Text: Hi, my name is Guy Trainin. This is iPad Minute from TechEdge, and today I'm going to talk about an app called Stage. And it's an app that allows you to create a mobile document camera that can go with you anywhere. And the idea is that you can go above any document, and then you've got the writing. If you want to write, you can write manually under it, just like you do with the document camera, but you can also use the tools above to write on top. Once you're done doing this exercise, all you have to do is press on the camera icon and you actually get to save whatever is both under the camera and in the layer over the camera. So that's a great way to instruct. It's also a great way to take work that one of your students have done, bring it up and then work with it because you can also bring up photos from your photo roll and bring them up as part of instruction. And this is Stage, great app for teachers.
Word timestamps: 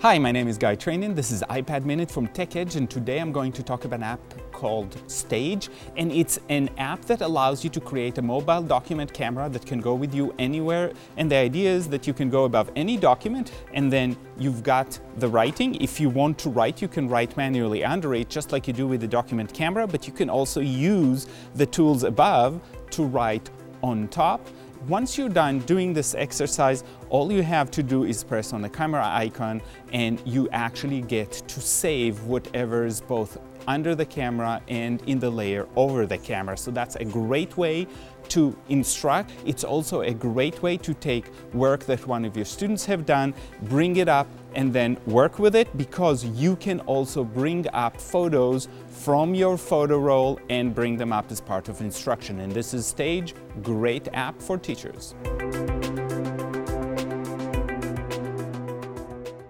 Hi, 0.00 0.16
my 0.16 0.30
name 0.30 0.46
is 0.46 0.58
Guy 0.58 0.76
Trainin. 0.76 1.16
This 1.16 1.32
is 1.32 1.42
iPad 1.50 1.84
Minute 1.84 2.08
from 2.08 2.28
TechEdge, 2.28 2.76
and 2.76 2.88
today 2.88 3.18
I'm 3.18 3.32
going 3.32 3.50
to 3.50 3.64
talk 3.64 3.84
about 3.84 3.98
an 3.98 4.04
app 4.04 4.20
called 4.52 4.96
Stage. 5.10 5.70
And 5.96 6.12
it's 6.12 6.38
an 6.50 6.70
app 6.78 7.04
that 7.06 7.20
allows 7.20 7.64
you 7.64 7.70
to 7.70 7.80
create 7.80 8.16
a 8.18 8.22
mobile 8.22 8.62
document 8.62 9.12
camera 9.12 9.48
that 9.48 9.66
can 9.66 9.80
go 9.80 9.96
with 9.96 10.14
you 10.14 10.32
anywhere. 10.38 10.92
And 11.16 11.28
the 11.28 11.34
idea 11.34 11.72
is 11.72 11.88
that 11.88 12.06
you 12.06 12.14
can 12.14 12.30
go 12.30 12.44
above 12.44 12.70
any 12.76 12.96
document, 12.96 13.50
and 13.74 13.92
then 13.92 14.16
you've 14.38 14.62
got 14.62 15.00
the 15.16 15.26
writing. 15.26 15.74
If 15.82 15.98
you 15.98 16.10
want 16.10 16.38
to 16.38 16.48
write, 16.48 16.80
you 16.80 16.86
can 16.86 17.08
write 17.08 17.36
manually 17.36 17.84
under 17.84 18.14
it, 18.14 18.28
just 18.28 18.52
like 18.52 18.68
you 18.68 18.72
do 18.72 18.86
with 18.86 19.00
the 19.00 19.08
document 19.08 19.52
camera, 19.52 19.84
but 19.88 20.06
you 20.06 20.12
can 20.12 20.30
also 20.30 20.60
use 20.60 21.26
the 21.56 21.66
tools 21.66 22.04
above 22.04 22.60
to 22.90 23.02
write 23.02 23.50
on 23.82 24.06
top. 24.08 24.46
Once 24.86 25.18
you're 25.18 25.28
done 25.28 25.58
doing 25.60 25.92
this 25.92 26.14
exercise, 26.14 26.84
all 27.10 27.32
you 27.32 27.42
have 27.42 27.68
to 27.72 27.82
do 27.82 28.04
is 28.04 28.22
press 28.22 28.52
on 28.52 28.62
the 28.62 28.68
camera 28.68 29.04
icon 29.04 29.60
and 29.92 30.22
you 30.24 30.48
actually 30.50 31.00
get 31.02 31.32
to 31.32 31.60
save 31.60 32.22
whatever 32.24 32.86
is 32.86 33.00
both 33.00 33.38
under 33.68 33.94
the 33.94 34.04
camera 34.04 34.60
and 34.66 35.00
in 35.02 35.20
the 35.20 35.30
layer 35.30 35.68
over 35.76 36.06
the 36.06 36.18
camera. 36.18 36.56
So 36.56 36.72
that's 36.72 36.96
a 36.96 37.04
great 37.04 37.56
way 37.56 37.86
to 38.30 38.56
instruct. 38.68 39.30
It's 39.46 39.62
also 39.62 40.00
a 40.00 40.12
great 40.12 40.60
way 40.62 40.76
to 40.78 40.94
take 40.94 41.26
work 41.52 41.84
that 41.84 42.06
one 42.06 42.24
of 42.24 42.34
your 42.34 42.44
students 42.44 42.84
have 42.86 43.06
done, 43.06 43.34
bring 43.62 43.96
it 43.96 44.08
up 44.08 44.26
and 44.54 44.72
then 44.72 44.98
work 45.06 45.38
with 45.38 45.54
it 45.54 45.68
because 45.76 46.24
you 46.24 46.56
can 46.56 46.80
also 46.80 47.22
bring 47.22 47.66
up 47.72 48.00
photos 48.00 48.68
from 48.88 49.34
your 49.34 49.56
photo 49.58 49.98
roll 49.98 50.40
and 50.48 50.74
bring 50.74 50.96
them 50.96 51.12
up 51.12 51.30
as 51.30 51.40
part 51.40 51.68
of 51.68 51.80
instruction. 51.80 52.40
And 52.40 52.50
this 52.50 52.74
is 52.74 52.86
Stage, 52.86 53.34
great 53.62 54.08
app 54.14 54.40
for 54.40 54.56
teachers. 54.58 55.14